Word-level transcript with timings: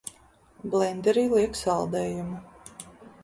Blenderī 0.75 1.25
liek 1.35 1.59
saldējumu. 1.61 2.43